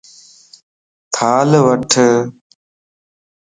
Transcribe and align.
ٿال 1.13 1.51
وٺ 1.65 1.91